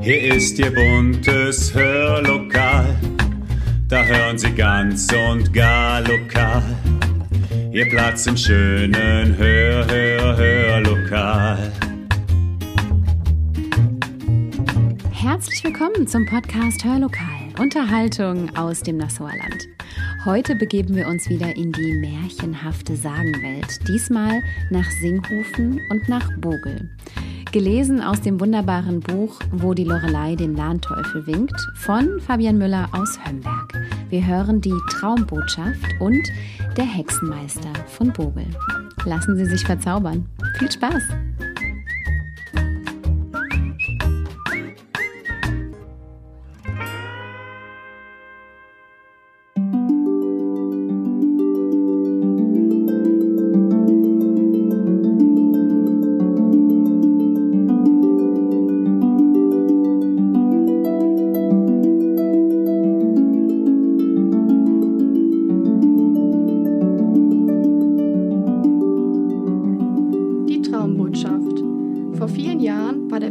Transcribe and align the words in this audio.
Hier 0.00 0.34
ist 0.34 0.58
Ihr 0.58 0.74
buntes 0.74 1.72
Hörlokal, 1.72 2.96
da 3.88 4.02
hören 4.04 4.36
Sie 4.36 4.50
ganz 4.50 5.06
und 5.12 5.52
gar 5.52 6.00
lokal. 6.00 6.62
Ihr 7.70 7.88
Platz 7.88 8.26
im 8.26 8.36
schönen 8.36 9.36
Hör, 9.36 9.86
Hör, 9.86 10.36
Hörlokal. 10.36 11.72
Herzlich 15.12 15.62
willkommen 15.62 16.06
zum 16.08 16.26
Podcast 16.26 16.84
Hörlokal, 16.84 17.52
Unterhaltung 17.60 18.54
aus 18.56 18.82
dem 18.82 18.96
Nassauer 18.96 19.36
Land. 19.36 19.68
Heute 20.24 20.56
begeben 20.56 20.96
wir 20.96 21.06
uns 21.06 21.28
wieder 21.28 21.54
in 21.54 21.70
die 21.70 21.92
märchenhafte 21.92 22.96
Sagenwelt, 22.96 23.86
diesmal 23.86 24.42
nach 24.70 24.90
Singhofen 25.00 25.80
und 25.90 26.08
nach 26.08 26.28
Bogel. 26.38 26.90
Gelesen 27.56 28.02
aus 28.02 28.20
dem 28.20 28.38
wunderbaren 28.38 29.00
Buch 29.00 29.40
Wo 29.50 29.72
die 29.72 29.84
Lorelei 29.84 30.36
den 30.36 30.54
Lahnteufel 30.54 31.26
winkt 31.26 31.58
von 31.74 32.20
Fabian 32.20 32.58
Müller 32.58 32.86
aus 32.92 33.18
Hömberg. 33.24 33.72
Wir 34.10 34.26
hören 34.26 34.60
die 34.60 34.78
Traumbotschaft 34.90 35.86
und 35.98 36.20
der 36.76 36.84
Hexenmeister 36.84 37.72
von 37.86 38.12
Bogel. 38.12 38.44
Lassen 39.06 39.38
Sie 39.38 39.46
sich 39.46 39.64
verzaubern. 39.64 40.26
Viel 40.58 40.70
Spaß! 40.70 41.02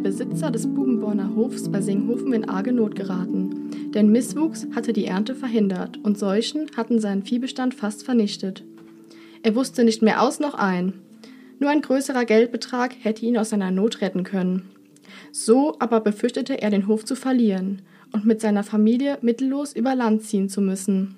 Besitzer 0.06 0.52
des 0.52 0.67
Bubenborner 0.67 1.36
Hofs 1.36 1.67
bei 1.70 1.81
Singhofen 1.81 2.31
in 2.31 2.47
arge 2.47 2.72
Not 2.72 2.95
geraten, 2.95 3.92
denn 3.94 4.12
Misswuchs 4.12 4.67
hatte 4.75 4.94
die 4.94 5.08
Ernte 5.08 5.34
verhindert 5.36 5.97
und 6.03 6.17
Seuchen 6.17 6.67
hatten 6.78 7.00
seinen 7.00 7.23
Viehbestand 7.23 7.73
fast 7.73 8.06
vernichtet. 8.06 8.64
Er 9.44 9.56
wusste 9.56 9.84
nicht 9.84 10.02
mehr 10.02 10.22
aus 10.22 10.39
noch 10.39 10.53
ein. 10.53 10.94
Nur 11.59 11.72
ein 11.72 11.81
größerer 11.81 12.23
Geldbetrag 12.25 12.95
hätte 13.02 13.25
ihn 13.25 13.38
aus 13.38 13.50
seiner 13.50 13.72
Not 13.72 14.00
retten 14.02 14.23
können. 14.23 14.69
So 15.31 15.75
aber 15.80 16.02
befürchtete 16.02 16.62
er, 16.62 16.69
den 16.69 16.88
Hof 16.88 17.03
zu 17.03 17.16
verlieren 17.16 17.81
und 18.14 18.25
mit 18.25 18.42
seiner 18.42 18.64
Familie 18.64 19.17
mittellos 19.22 19.75
über 19.75 19.95
Land 19.95 20.22
ziehen 20.22 20.50
zu 20.50 20.62
müssen. 20.62 21.16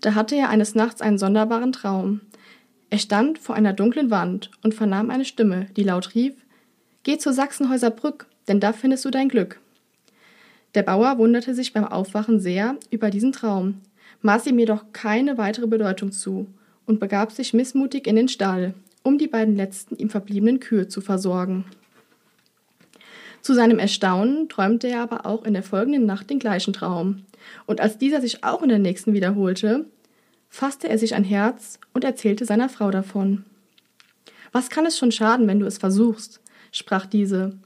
Da 0.00 0.14
hatte 0.14 0.36
er 0.36 0.48
eines 0.48 0.74
Nachts 0.74 1.02
einen 1.02 1.18
sonderbaren 1.18 1.72
Traum. 1.72 2.20
Er 2.90 2.98
stand 2.98 3.38
vor 3.38 3.54
einer 3.54 3.72
dunklen 3.72 4.10
Wand 4.10 4.50
und 4.62 4.74
vernahm 4.74 5.10
eine 5.10 5.24
Stimme, 5.24 5.66
die 5.76 5.84
laut 5.84 6.14
rief 6.14 6.34
Geh 7.04 7.16
zur 7.16 7.32
Sachsenhäuser 7.32 7.90
Brück, 7.90 8.26
denn 8.48 8.60
da 8.60 8.72
findest 8.72 9.04
du 9.04 9.10
dein 9.10 9.28
Glück. 9.28 9.60
Der 10.74 10.82
Bauer 10.82 11.16
wunderte 11.18 11.54
sich 11.54 11.72
beim 11.72 11.84
Aufwachen 11.84 12.40
sehr 12.40 12.76
über 12.90 13.10
diesen 13.10 13.32
Traum, 13.32 13.80
maß 14.22 14.46
ihm 14.46 14.58
jedoch 14.58 14.84
keine 14.92 15.38
weitere 15.38 15.66
Bedeutung 15.66 16.12
zu 16.12 16.46
und 16.84 17.00
begab 17.00 17.32
sich 17.32 17.54
missmutig 17.54 18.06
in 18.06 18.16
den 18.16 18.28
Stall, 18.28 18.74
um 19.02 19.18
die 19.18 19.28
beiden 19.28 19.56
letzten 19.56 19.96
ihm 19.96 20.10
verbliebenen 20.10 20.60
Kühe 20.60 20.88
zu 20.88 21.00
versorgen. 21.00 21.64
Zu 23.40 23.54
seinem 23.54 23.78
Erstaunen 23.78 24.48
träumte 24.48 24.88
er 24.88 25.00
aber 25.00 25.24
auch 25.24 25.44
in 25.44 25.54
der 25.54 25.62
folgenden 25.62 26.04
Nacht 26.04 26.28
den 26.28 26.38
gleichen 26.38 26.72
Traum, 26.72 27.22
und 27.66 27.80
als 27.80 27.96
dieser 27.96 28.20
sich 28.20 28.44
auch 28.44 28.62
in 28.62 28.68
der 28.68 28.78
nächsten 28.78 29.14
wiederholte, 29.14 29.86
fasste 30.50 30.88
er 30.88 30.98
sich 30.98 31.14
ein 31.14 31.24
Herz 31.24 31.78
und 31.94 32.04
erzählte 32.04 32.44
seiner 32.44 32.68
Frau 32.68 32.90
davon. 32.90 33.44
Was 34.52 34.68
kann 34.68 34.84
es 34.84 34.98
schon 34.98 35.12
schaden, 35.12 35.46
wenn 35.46 35.60
du 35.60 35.66
es 35.66 35.78
versuchst? 35.78 36.40
sprach 36.72 37.06
diese, 37.06 37.56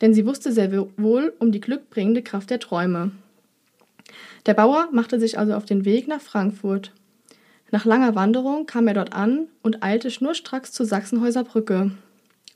denn 0.00 0.12
sie 0.12 0.26
wusste 0.26 0.52
sehr 0.52 0.70
wohl 0.96 1.32
um 1.38 1.52
die 1.52 1.60
glückbringende 1.60 2.22
Kraft 2.22 2.50
der 2.50 2.60
Träume. 2.60 3.12
Der 4.44 4.54
Bauer 4.54 4.88
machte 4.92 5.18
sich 5.18 5.38
also 5.38 5.54
auf 5.54 5.64
den 5.64 5.84
Weg 5.84 6.06
nach 6.06 6.20
Frankfurt. 6.20 6.92
Nach 7.72 7.84
langer 7.84 8.14
Wanderung 8.14 8.66
kam 8.66 8.86
er 8.86 8.94
dort 8.94 9.12
an 9.12 9.48
und 9.62 9.82
eilte 9.82 10.10
schnurstracks 10.10 10.72
zur 10.72 10.86
Sachsenhäuser 10.86 11.42
Brücke. 11.42 11.90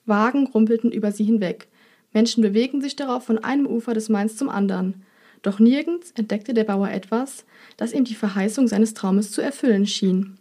Wagen 0.06 0.46
rumpelten 0.46 0.92
über 0.92 1.10
sie 1.10 1.24
hinweg. 1.24 1.68
Menschen 2.12 2.42
bewegten 2.42 2.80
sich 2.80 2.96
darauf 2.96 3.24
von 3.24 3.38
einem 3.38 3.66
Ufer 3.66 3.94
des 3.94 4.08
Mains 4.08 4.36
zum 4.36 4.48
anderen. 4.48 5.02
Doch 5.42 5.58
nirgends 5.58 6.12
entdeckte 6.12 6.54
der 6.54 6.64
Bauer 6.64 6.90
etwas, 6.90 7.44
das 7.76 7.92
ihm 7.92 8.04
die 8.04 8.14
Verheißung 8.14 8.68
seines 8.68 8.94
Traumes 8.94 9.32
zu 9.32 9.40
erfüllen 9.40 9.86
schien. 9.86 10.38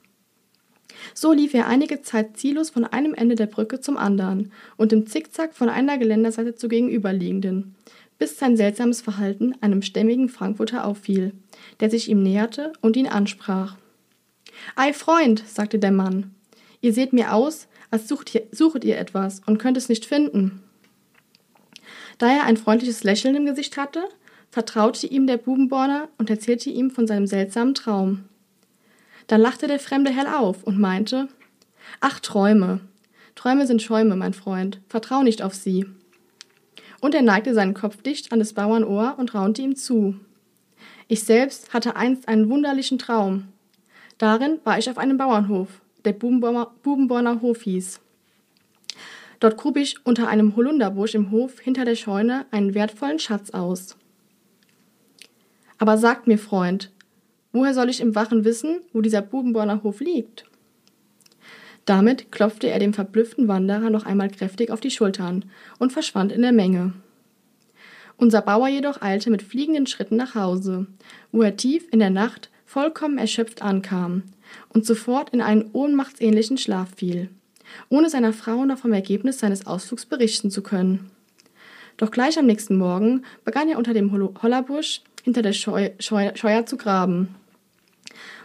So 1.13 1.31
lief 1.31 1.53
er 1.53 1.67
einige 1.67 2.01
Zeit 2.01 2.37
ziellos 2.37 2.69
von 2.69 2.83
einem 2.83 3.13
Ende 3.13 3.35
der 3.35 3.45
Brücke 3.45 3.79
zum 3.79 3.97
anderen 3.97 4.51
und 4.75 4.91
im 4.91 5.07
Zickzack 5.07 5.53
von 5.53 5.69
einer 5.69 5.97
Geländerseite 5.97 6.55
zur 6.55 6.69
gegenüberliegenden, 6.69 7.75
bis 8.17 8.37
sein 8.37 8.57
seltsames 8.57 9.01
Verhalten 9.01 9.55
einem 9.61 9.81
stämmigen 9.81 10.27
Frankfurter 10.27 10.85
auffiel, 10.85 11.33
der 11.79 11.89
sich 11.89 12.09
ihm 12.09 12.21
näherte 12.21 12.73
und 12.81 12.97
ihn 12.97 13.07
ansprach. 13.07 13.77
Ei, 14.75 14.91
Freund, 14.91 15.43
sagte 15.47 15.79
der 15.79 15.91
Mann, 15.91 16.35
ihr 16.81 16.93
seht 16.93 17.13
mir 17.13 17.33
aus, 17.33 17.67
als 17.91 18.07
sucht 18.07 18.35
ihr, 18.35 18.43
suchet 18.51 18.83
ihr 18.83 18.97
etwas 18.97 19.41
und 19.45 19.57
könnt 19.57 19.77
es 19.77 19.89
nicht 19.89 20.05
finden. 20.05 20.61
Da 22.17 22.27
er 22.27 22.43
ein 22.43 22.57
freundliches 22.57 23.03
Lächeln 23.03 23.35
im 23.35 23.45
Gesicht 23.45 23.77
hatte, 23.77 24.03
vertraute 24.59 25.07
ihm 25.07 25.25
der 25.25 25.37
Bubenborner 25.37 26.09
und 26.17 26.29
erzählte 26.29 26.69
ihm 26.69 26.91
von 26.91 27.07
seinem 27.07 27.27
seltsamen 27.27 27.75
Traum. 27.75 28.25
Dann 29.27 29.39
lachte 29.39 29.67
der 29.67 29.79
Fremde 29.79 30.11
hell 30.11 30.27
auf 30.27 30.65
und 30.65 30.77
meinte, 30.77 31.29
Ach, 32.01 32.19
Träume. 32.19 32.81
Träume 33.35 33.65
sind 33.67 33.81
Schäume, 33.81 34.17
mein 34.17 34.33
Freund. 34.33 34.81
Vertrau 34.89 35.23
nicht 35.23 35.41
auf 35.41 35.53
sie. 35.55 35.85
Und 36.99 37.15
er 37.15 37.21
neigte 37.21 37.53
seinen 37.53 37.73
Kopf 37.73 38.01
dicht 38.01 38.33
an 38.33 38.39
des 38.39 38.51
Bauern 38.51 38.83
Ohr 38.83 39.15
und 39.17 39.33
raunte 39.33 39.61
ihm 39.61 39.77
zu. 39.77 40.19
Ich 41.07 41.23
selbst 41.23 41.73
hatte 41.73 41.95
einst 41.95 42.27
einen 42.27 42.49
wunderlichen 42.49 42.99
Traum. 42.99 43.47
Darin 44.17 44.59
war 44.65 44.77
ich 44.77 44.89
auf 44.89 44.97
einem 44.97 45.17
Bauernhof, 45.17 45.69
der 46.03 46.11
Bubenborner 46.11 47.41
Hof 47.41 47.61
hieß. 47.61 48.01
Dort 49.39 49.55
grub 49.55 49.77
ich 49.77 50.05
unter 50.05 50.27
einem 50.27 50.57
Holunderbusch 50.57 51.15
im 51.15 51.31
Hof 51.31 51.61
hinter 51.61 51.85
der 51.85 51.95
Scheune 51.95 52.45
einen 52.51 52.73
wertvollen 52.73 53.19
Schatz 53.19 53.51
aus. 53.51 53.95
Aber 55.79 55.97
sagt 55.97 56.27
mir, 56.27 56.37
Freund, 56.37 56.91
Woher 57.51 57.73
soll 57.73 57.89
ich 57.89 57.99
im 57.99 58.13
Wachen 58.13 58.45
wissen, 58.45 58.81
wo 58.93 59.01
dieser 59.01 59.21
Bubenborner 59.21 59.81
Hof 59.83 60.01
liegt? 60.01 60.45
Damit 61.85 62.31
klopfte 62.31 62.69
er 62.69 62.77
dem 62.77 62.93
verblüfften 62.93 63.47
Wanderer 63.47 63.89
noch 63.89 64.05
einmal 64.05 64.29
kräftig 64.29 64.69
auf 64.69 64.79
die 64.79 64.91
Schultern 64.91 65.45
und 65.79 65.91
verschwand 65.91 66.31
in 66.31 66.43
der 66.43 66.51
Menge. 66.51 66.93
Unser 68.17 68.41
Bauer 68.41 68.67
jedoch 68.67 69.01
eilte 69.01 69.31
mit 69.31 69.41
fliegenden 69.41 69.87
Schritten 69.87 70.15
nach 70.15 70.35
Hause, 70.35 70.85
wo 71.31 71.41
er 71.41 71.57
tief 71.57 71.87
in 71.91 71.99
der 71.99 72.11
Nacht 72.11 72.51
vollkommen 72.65 73.17
erschöpft 73.17 73.63
ankam 73.63 74.23
und 74.73 74.85
sofort 74.85 75.31
in 75.31 75.41
einen 75.41 75.71
ohnmachtsähnlichen 75.73 76.59
Schlaf 76.59 76.89
fiel, 76.97 77.29
ohne 77.87 78.11
seiner 78.11 78.33
Frau 78.33 78.65
noch 78.65 78.77
vom 78.77 78.93
Ergebnis 78.93 79.39
seines 79.39 79.65
Ausflugs 79.65 80.05
berichten 80.05 80.51
zu 80.51 80.61
können. 80.61 81.09
Doch 81.97 82.11
gleich 82.11 82.37
am 82.37 82.45
nächsten 82.45 82.77
Morgen 82.77 83.23
begann 83.43 83.69
er 83.69 83.77
unter 83.79 83.93
dem 83.93 84.11
Hollerbusch 84.11 85.01
hinter 85.29 85.43
der 85.43 85.53
Scheu 85.53 85.91
Scheu 85.99 86.31
Scheuer 86.33 86.65
zu 86.65 86.75
graben. 86.75 87.35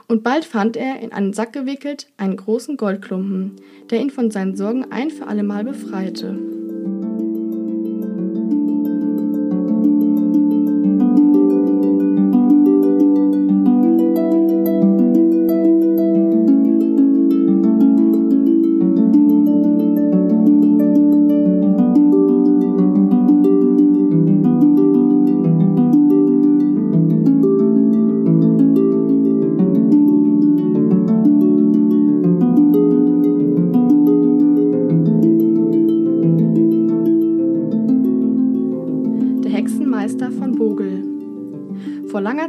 Und 0.06 0.22
bald 0.22 0.44
fand 0.44 0.76
er, 0.76 1.00
in 1.00 1.12
einen 1.12 1.32
Sack 1.32 1.54
gewickelt, 1.54 2.08
einen 2.18 2.36
großen 2.36 2.76
Goldklumpen, 2.76 3.56
der 3.88 4.00
ihn 4.00 4.10
von 4.10 4.30
seinen 4.30 4.54
Sorgen 4.54 4.92
ein 4.92 5.10
für 5.10 5.26
allemal 5.26 5.64
befreite. 5.64 6.53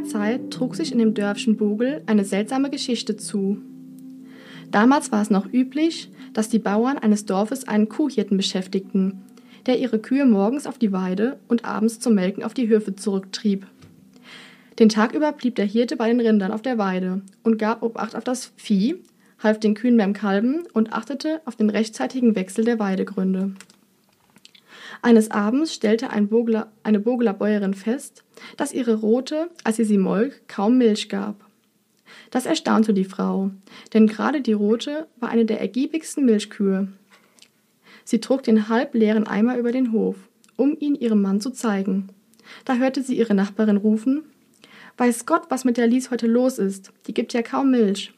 Zeit 0.08 0.50
trug 0.50 0.74
sich 0.74 0.92
in 0.92 0.98
dem 0.98 1.14
Dörfchen 1.14 1.56
Bogel 1.56 2.02
eine 2.06 2.24
seltsame 2.24 2.70
Geschichte 2.70 3.16
zu. 3.16 3.58
Damals 4.70 5.12
war 5.12 5.22
es 5.22 5.30
noch 5.30 5.52
üblich, 5.52 6.10
dass 6.32 6.48
die 6.48 6.58
Bauern 6.58 6.98
eines 6.98 7.24
Dorfes 7.24 7.66
einen 7.66 7.88
Kuhhirten 7.88 8.36
beschäftigten, 8.36 9.22
der 9.66 9.78
ihre 9.78 9.98
Kühe 9.98 10.24
morgens 10.24 10.66
auf 10.66 10.78
die 10.78 10.92
Weide 10.92 11.38
und 11.48 11.64
abends 11.64 11.98
zum 12.00 12.14
Melken 12.14 12.44
auf 12.44 12.54
die 12.54 12.68
Höfe 12.68 12.94
zurücktrieb. 12.94 13.66
Den 14.78 14.88
Tag 14.88 15.14
über 15.14 15.32
blieb 15.32 15.54
der 15.54 15.64
Hirte 15.64 15.96
bei 15.96 16.08
den 16.08 16.20
Rindern 16.20 16.52
auf 16.52 16.62
der 16.62 16.78
Weide 16.78 17.22
und 17.42 17.58
gab 17.58 17.82
Obacht 17.82 18.14
auf 18.14 18.24
das 18.24 18.52
Vieh, 18.56 18.96
half 19.42 19.58
den 19.58 19.74
Kühen 19.74 19.96
beim 19.96 20.12
Kalben 20.12 20.64
und 20.72 20.92
achtete 20.92 21.40
auf 21.46 21.56
den 21.56 21.70
rechtzeitigen 21.70 22.34
Wechsel 22.36 22.64
der 22.64 22.78
Weidegründe. 22.78 23.52
Eines 25.02 25.30
Abends 25.30 25.74
stellte 25.74 26.10
ein 26.10 26.28
Bogler, 26.28 26.72
eine 26.82 27.00
Bogeler 27.00 27.32
Bäuerin 27.32 27.74
fest, 27.74 28.24
dass 28.56 28.72
ihre 28.72 28.94
Rote, 28.94 29.50
als 29.64 29.76
sie 29.76 29.84
sie 29.84 29.98
molk, 29.98 30.48
kaum 30.48 30.78
Milch 30.78 31.08
gab. 31.08 31.44
Das 32.30 32.46
erstaunte 32.46 32.94
die 32.94 33.04
Frau, 33.04 33.50
denn 33.92 34.06
gerade 34.06 34.40
die 34.40 34.52
Rote 34.52 35.06
war 35.18 35.28
eine 35.28 35.44
der 35.44 35.60
ergiebigsten 35.60 36.24
Milchkühe. 36.24 36.88
Sie 38.04 38.20
trug 38.20 38.42
den 38.42 38.68
halbleeren 38.68 39.26
Eimer 39.26 39.58
über 39.58 39.72
den 39.72 39.92
Hof, 39.92 40.16
um 40.56 40.76
ihn 40.78 40.94
ihrem 40.94 41.22
Mann 41.22 41.40
zu 41.40 41.50
zeigen. 41.50 42.08
Da 42.64 42.76
hörte 42.76 43.02
sie 43.02 43.16
ihre 43.16 43.34
Nachbarin 43.34 43.76
rufen 43.76 44.22
Weiß 44.96 45.26
Gott, 45.26 45.42
was 45.50 45.64
mit 45.64 45.76
der 45.76 45.86
Lies 45.86 46.10
heute 46.10 46.26
los 46.26 46.58
ist, 46.58 46.90
die 47.06 47.12
gibt 47.12 47.34
ja 47.34 47.42
kaum 47.42 47.70
Milch. 47.70 48.14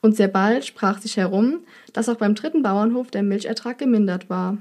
Und 0.00 0.16
sehr 0.16 0.28
bald 0.28 0.64
sprach 0.64 0.98
sich 0.98 1.18
herum, 1.18 1.60
dass 1.92 2.08
auch 2.08 2.16
beim 2.16 2.34
dritten 2.34 2.62
Bauernhof 2.62 3.10
der 3.10 3.22
Milchertrag 3.22 3.78
gemindert 3.78 4.30
war. 4.30 4.58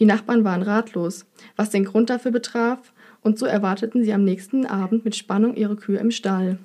Die 0.00 0.06
Nachbarn 0.06 0.44
waren 0.44 0.62
ratlos, 0.62 1.26
was 1.56 1.70
den 1.70 1.84
Grund 1.84 2.10
dafür 2.10 2.32
betraf, 2.32 2.92
und 3.20 3.38
so 3.38 3.44
erwarteten 3.44 4.02
sie 4.02 4.14
am 4.14 4.24
nächsten 4.24 4.64
Abend 4.64 5.04
mit 5.04 5.14
Spannung 5.14 5.54
ihre 5.54 5.76
Kühe 5.76 5.98
im 5.98 6.10
Stall. 6.10 6.58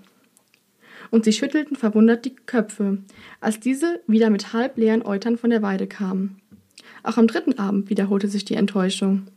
Und 1.11 1.25
sie 1.25 1.33
schüttelten 1.33 1.75
verwundert 1.75 2.23
die 2.23 2.33
Köpfe, 2.33 2.99
als 3.41 3.59
diese 3.59 3.99
wieder 4.07 4.29
mit 4.29 4.53
halbleeren 4.53 5.05
Eutern 5.05 5.37
von 5.37 5.49
der 5.49 5.61
Weide 5.61 5.85
kamen. 5.85 6.41
Auch 7.03 7.17
am 7.17 7.27
dritten 7.27 7.59
Abend 7.59 7.89
wiederholte 7.89 8.29
sich 8.29 8.45
die 8.45 8.55
Enttäuschung. 8.55 9.27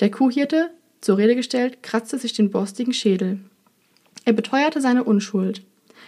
Der 0.00 0.10
Kuhhirte, 0.10 0.70
zur 1.02 1.18
Rede 1.18 1.36
gestellt, 1.36 1.82
kratzte 1.82 2.16
sich 2.16 2.32
den 2.32 2.50
borstigen 2.50 2.94
Schädel. 2.94 3.40
Er 4.24 4.32
beteuerte 4.32 4.80
seine 4.80 5.04
Unschuld. 5.04 5.62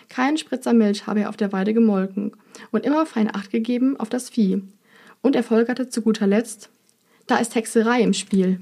Keinen 0.09 0.39
Spritzer 0.39 0.73
Milch 0.73 1.07
habe 1.07 1.21
er 1.21 1.29
auf 1.29 1.37
der 1.37 1.53
Weide 1.53 1.75
gemolken 1.75 2.33
und 2.71 2.87
immer 2.87 3.05
fein 3.05 3.35
Acht 3.35 3.51
gegeben 3.51 3.99
auf 3.99 4.09
das 4.09 4.31
Vieh. 4.31 4.63
Und 5.21 5.37
er 5.37 5.43
folgerte 5.43 5.89
zu 5.89 6.03
guter 6.03 6.27
Letzt, 6.27 6.71
da 7.27 7.37
ist 7.37 7.55
Hexerei 7.55 8.03
im 8.03 8.13
Spiel. 8.13 8.61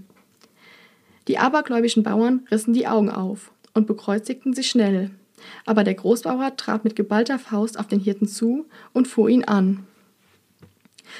Die 1.28 1.38
abergläubischen 1.38 2.02
Bauern 2.02 2.46
rissen 2.50 2.74
die 2.74 2.86
Augen 2.86 3.10
auf 3.10 3.52
und 3.74 3.86
bekreuzigten 3.86 4.54
sich 4.54 4.68
schnell. 4.68 5.10
Aber 5.66 5.84
der 5.84 5.94
Großbauer 5.94 6.56
trat 6.56 6.84
mit 6.84 6.96
geballter 6.96 7.38
Faust 7.38 7.78
auf 7.78 7.88
den 7.88 8.00
Hirten 8.00 8.28
zu 8.28 8.66
und 8.92 9.08
fuhr 9.08 9.28
ihn 9.28 9.44
an. 9.44 9.86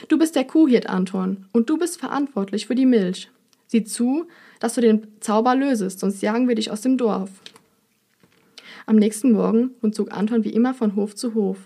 Du 0.09 0.19
bist 0.19 0.37
der 0.37 0.45
Kuhhirt, 0.45 0.89
Anton, 0.89 1.47
und 1.53 1.69
du 1.69 1.79
bist 1.79 1.99
verantwortlich 1.99 2.67
für 2.67 2.75
die 2.75 2.87
Milch. 2.87 3.31
Sieh 3.67 3.85
zu, 3.85 4.27
dass 4.61 4.75
du 4.75 4.81
den 4.81 5.07
Zauber 5.21 5.55
lösest, 5.55 6.01
sonst 6.01 6.23
jagen 6.23 6.49
wir 6.49 6.55
dich 6.55 6.71
aus 6.71 6.83
dem 6.83 6.97
Dorf. 6.97 7.31
Am 8.87 8.97
nächsten 8.97 9.33
Morgen 9.33 9.71
und 9.81 9.95
zog 9.95 10.13
Anton 10.13 10.45
wie 10.45 10.53
immer 10.53 10.75
von 10.75 10.97
Hof 10.97 11.15
zu 11.15 11.35
Hof, 11.35 11.59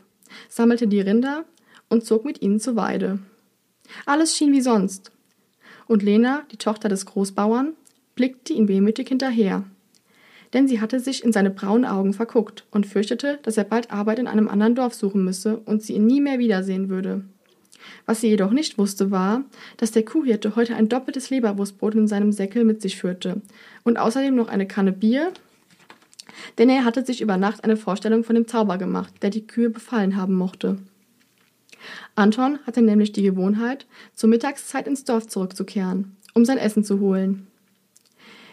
sammelte 0.48 0.86
die 0.86 1.00
Rinder 1.00 1.44
und 1.88 2.04
zog 2.04 2.24
mit 2.24 2.42
ihnen 2.42 2.60
zur 2.60 2.76
Weide. 2.76 3.18
Alles 4.04 4.36
schien 4.36 4.52
wie 4.52 4.60
sonst, 4.60 5.10
und 5.86 6.02
Lena, 6.02 6.42
die 6.52 6.56
Tochter 6.56 6.88
des 6.88 7.06
Großbauern, 7.06 7.74
blickte 8.14 8.52
ihn 8.52 8.68
wehmütig 8.68 9.08
hinterher. 9.08 9.64
Denn 10.52 10.68
sie 10.68 10.80
hatte 10.80 11.00
sich 11.00 11.24
in 11.24 11.32
seine 11.32 11.50
braunen 11.50 11.84
Augen 11.84 12.14
verguckt 12.14 12.64
und 12.70 12.86
fürchtete, 12.86 13.38
dass 13.42 13.56
er 13.56 13.64
bald 13.64 13.90
Arbeit 13.90 14.18
in 14.18 14.26
einem 14.26 14.48
anderen 14.48 14.74
Dorf 14.74 14.94
suchen 14.94 15.24
müsse 15.24 15.58
und 15.58 15.82
sie 15.82 15.94
ihn 15.94 16.06
nie 16.06 16.20
mehr 16.20 16.38
wiedersehen 16.38 16.88
würde. 16.88 17.24
Was 18.04 18.20
sie 18.20 18.28
jedoch 18.28 18.52
nicht 18.52 18.78
wusste, 18.78 19.10
war, 19.10 19.44
dass 19.76 19.92
der 19.92 20.04
Kuhhirte 20.04 20.56
heute 20.56 20.76
ein 20.76 20.88
doppeltes 20.88 21.30
Leberwurstbrot 21.30 21.94
in 21.94 22.08
seinem 22.08 22.32
Säckel 22.32 22.64
mit 22.64 22.80
sich 22.82 22.96
führte 22.96 23.42
und 23.84 23.98
außerdem 23.98 24.34
noch 24.34 24.48
eine 24.48 24.66
Kanne 24.66 24.92
Bier, 24.92 25.32
denn 26.58 26.68
er 26.68 26.84
hatte 26.84 27.04
sich 27.04 27.20
über 27.20 27.36
Nacht 27.36 27.64
eine 27.64 27.76
Vorstellung 27.76 28.24
von 28.24 28.34
dem 28.34 28.48
Zauber 28.48 28.78
gemacht, 28.78 29.14
der 29.22 29.30
die 29.30 29.46
Kühe 29.46 29.70
befallen 29.70 30.16
haben 30.16 30.34
mochte. 30.34 30.78
Anton 32.14 32.58
hatte 32.66 32.82
nämlich 32.82 33.12
die 33.12 33.22
Gewohnheit, 33.22 33.86
zur 34.14 34.30
Mittagszeit 34.30 34.86
ins 34.86 35.04
Dorf 35.04 35.26
zurückzukehren, 35.26 36.16
um 36.34 36.44
sein 36.44 36.58
Essen 36.58 36.84
zu 36.84 37.00
holen. 37.00 37.46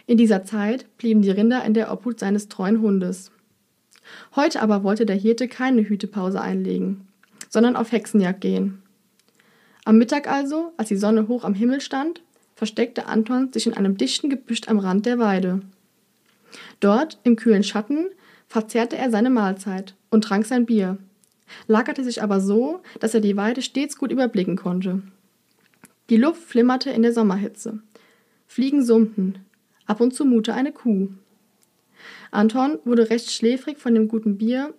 In 0.06 0.18
dieser 0.18 0.44
Zeit 0.44 0.86
blieben 0.98 1.22
die 1.22 1.32
Rinder 1.32 1.64
in 1.64 1.74
der 1.74 1.92
Obhut 1.92 2.20
seines 2.20 2.50
treuen 2.50 2.82
Hundes. 2.82 3.32
Heute 4.36 4.62
aber 4.62 4.84
wollte 4.84 5.06
der 5.06 5.16
Hirte 5.16 5.48
keine 5.48 5.88
Hütepause 5.88 6.42
einlegen, 6.42 7.08
sondern 7.50 7.76
auf 7.76 7.92
Hexenjagd 7.92 8.42
gehen. 8.42 8.82
Am 9.86 9.98
Mittag 9.98 10.30
also, 10.30 10.74
als 10.78 10.90
die 10.90 10.98
Sonne 10.98 11.28
hoch 11.28 11.44
am 11.44 11.54
Himmel 11.54 11.82
stand, 11.82 12.22
versteckte 12.56 13.06
Anton 13.06 13.52
sich 13.52 13.66
in 13.66 13.74
einem 13.74 13.98
dichten 13.98 14.30
Gebüsch 14.30 14.62
am 14.68 14.80
Rand 14.80 15.06
der 15.06 15.20
Weide. 15.20 15.62
Dort, 16.80 17.20
im 17.24 17.36
kühlen 17.36 17.64
Schatten, 17.64 18.08
verzehrte 18.48 18.98
er 18.98 19.10
seine 19.10 19.30
Mahlzeit 19.30 19.96
und 20.10 20.24
trank 20.24 20.46
sein 20.46 20.66
Bier, 20.66 20.98
lagerte 21.68 22.04
sich 22.04 22.22
aber 22.24 22.40
so, 22.40 22.82
dass 23.00 23.14
er 23.14 23.22
die 23.22 23.38
Weide 23.38 23.62
stets 23.62 23.98
gut 23.98 24.12
überblicken 24.12 24.56
konnte. 24.56 25.02
Die 26.10 26.18
Luft 26.18 26.42
flimmerte 26.42 26.90
in 26.90 27.02
der 27.02 27.14
Sommerhitze. 27.14 27.80
Fliegen 28.48 28.84
summten. 28.84 29.40
Ab 29.86 30.02
und 30.02 30.14
zu 30.14 30.26
mute 30.26 30.54
eine 30.54 30.72
Kuh. 30.72 31.10
Anton 32.32 32.80
wurde 32.84 33.10
recht 33.10 33.32
schläfrig 33.32 33.78
von 33.78 33.94
dem 33.94 34.08
guten 34.08 34.38
Bier 34.38 34.74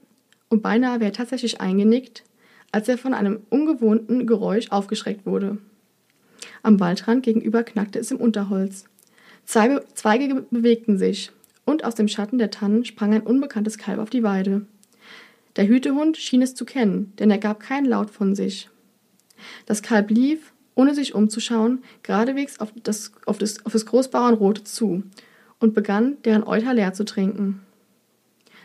und 0.49 0.63
beinahe 0.63 1.01
wäre 1.01 1.13
tatsächlich 1.13 1.61
eingenickt, 1.61 2.25
als 2.73 2.89
er 2.89 2.99
von 2.99 3.15
einem 3.15 3.41
ungewohnten 3.51 4.27
Geräusch 4.27 4.71
aufgeschreckt 4.71 5.27
wurde. 5.27 5.59
Am 6.63 6.81
Waldrand 6.81 7.23
gegenüber 7.23 7.63
knackte 7.63 7.99
es 7.99 8.11
im 8.11 8.19
Unterholz. 8.19 8.85
Zweige 9.45 10.47
bewegten 10.51 10.99
sich, 10.99 11.31
und 11.65 11.85
aus 11.85 11.95
dem 11.95 12.09
Schatten 12.09 12.39
der 12.39 12.51
Tannen 12.51 12.85
sprang 12.85 13.15
ein 13.15 13.23
unbekanntes 13.23 13.79
Kalb 13.79 13.99
auf 13.99 14.11
die 14.11 14.23
Weide. 14.23 14.67
Der 15.57 15.69
Hütehund 15.69 16.17
schien 16.17 16.43
es 16.43 16.55
zu 16.55 16.65
kennen, 16.65 17.13
denn 17.19 17.31
er 17.31 17.39
gab 17.39 17.61
keinen 17.61 17.87
Laut 17.87 18.11
von 18.11 18.35
sich. 18.35 18.69
Das 19.67 19.83
Kalb 19.83 20.11
lief, 20.11 20.53
ohne 20.75 20.95
sich 20.95 21.15
umzuschauen, 21.15 21.85
geradewegs 22.03 22.59
auf 22.59 22.73
das, 22.83 23.13
auf 23.27 23.39
das, 23.39 23.65
auf 23.65 23.73
das 23.73 23.87
Großbauernrote 23.87 24.65
zu 24.65 25.05
und 25.61 25.75
begann, 25.75 26.17
deren 26.25 26.45
Euter 26.45 26.75
leer 26.75 26.93
zu 26.93 27.05
trinken. 27.05 27.61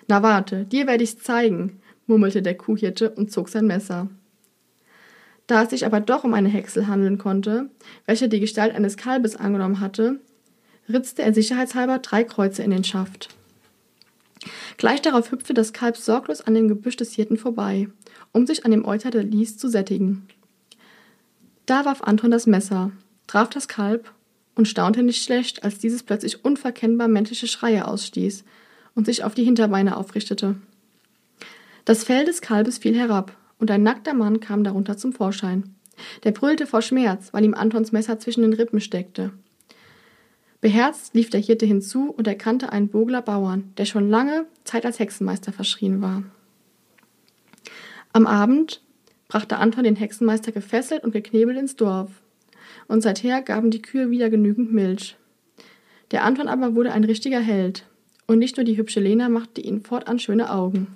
Na 0.07 0.23
warte, 0.23 0.65
dir 0.65 0.87
werde 0.87 1.03
ich's 1.03 1.19
zeigen, 1.19 1.79
murmelte 2.07 2.41
der 2.41 2.57
Kuhhirte 2.57 3.11
und 3.11 3.31
zog 3.31 3.49
sein 3.49 3.67
Messer. 3.67 4.07
Da 5.45 5.63
es 5.63 5.69
sich 5.69 5.85
aber 5.85 5.99
doch 5.99 6.23
um 6.23 6.33
eine 6.33 6.49
Häcksel 6.49 6.87
handeln 6.87 7.17
konnte, 7.17 7.69
welche 8.05 8.29
die 8.29 8.39
Gestalt 8.39 8.73
eines 8.73 8.97
Kalbes 8.97 9.35
angenommen 9.35 9.79
hatte, 9.79 10.19
ritzte 10.91 11.21
er 11.21 11.33
sicherheitshalber 11.33 11.99
drei 11.99 12.23
Kreuze 12.23 12.63
in 12.63 12.71
den 12.71 12.83
Schaft. 12.83 13.29
Gleich 14.77 15.01
darauf 15.01 15.31
hüpfte 15.31 15.53
das 15.53 15.73
Kalb 15.73 15.97
sorglos 15.97 16.41
an 16.41 16.53
dem 16.53 16.67
Gebüsch 16.67 16.95
des 16.95 17.13
Hirten 17.13 17.37
vorbei, 17.37 17.89
um 18.31 18.47
sich 18.47 18.65
an 18.65 18.71
dem 18.71 18.85
Euter 18.85 19.11
der 19.11 19.23
Lies 19.23 19.57
zu 19.57 19.67
sättigen. 19.67 20.27
Da 21.65 21.85
warf 21.85 22.01
Anton 22.01 22.31
das 22.31 22.47
Messer, 22.47 22.91
traf 23.27 23.49
das 23.49 23.67
Kalb 23.67 24.11
und 24.55 24.67
staunte 24.67 25.03
nicht 25.03 25.23
schlecht, 25.23 25.63
als 25.63 25.79
dieses 25.79 26.03
plötzlich 26.03 26.43
unverkennbar 26.43 27.07
menschliche 27.07 27.47
Schreie 27.47 27.87
ausstieß 27.87 28.43
und 28.95 29.05
sich 29.05 29.23
auf 29.23 29.35
die 29.35 29.43
Hinterbeine 29.43 29.97
aufrichtete. 29.97 30.55
Das 31.85 32.03
Fell 32.03 32.25
des 32.25 32.41
Kalbes 32.41 32.77
fiel 32.77 32.97
herab, 32.97 33.35
und 33.59 33.69
ein 33.71 33.83
nackter 33.83 34.13
Mann 34.13 34.39
kam 34.39 34.63
darunter 34.63 34.97
zum 34.97 35.11
Vorschein. 35.11 35.75
Der 36.23 36.31
brüllte 36.31 36.65
vor 36.65 36.81
Schmerz, 36.81 37.33
weil 37.33 37.43
ihm 37.43 37.53
Antons 37.53 37.91
Messer 37.91 38.19
zwischen 38.19 38.41
den 38.41 38.53
Rippen 38.53 38.79
steckte. 38.79 39.31
Beherzt 40.61 41.13
lief 41.13 41.29
der 41.29 41.39
Hirte 41.39 41.65
hinzu 41.65 42.09
und 42.11 42.27
erkannte 42.27 42.71
einen 42.71 42.89
Bogler 42.89 43.21
Bauern, 43.21 43.71
der 43.77 43.85
schon 43.85 44.09
lange 44.09 44.45
Zeit 44.65 44.85
als 44.85 44.99
Hexenmeister 44.99 45.53
verschrien 45.53 46.01
war. 46.01 46.23
Am 48.11 48.27
Abend 48.27 48.81
brachte 49.29 49.57
Anton 49.57 49.85
den 49.85 49.95
Hexenmeister 49.95 50.51
gefesselt 50.51 51.03
und 51.03 51.11
geknebelt 51.11 51.57
ins 51.57 51.75
Dorf, 51.75 52.09
und 52.87 53.01
seither 53.01 53.41
gaben 53.41 53.71
die 53.71 53.81
Kühe 53.81 54.09
wieder 54.09 54.29
genügend 54.29 54.73
Milch. 54.73 55.15
Der 56.11 56.23
Anton 56.23 56.47
aber 56.47 56.75
wurde 56.75 56.91
ein 56.91 57.03
richtiger 57.03 57.39
Held, 57.39 57.85
und 58.27 58.39
nicht 58.39 58.57
nur 58.57 58.63
die 58.63 58.77
hübsche 58.77 58.99
Lena 58.99 59.29
machte 59.29 59.61
ihm 59.61 59.83
fortan 59.83 60.19
schöne 60.19 60.51
Augen. 60.51 60.87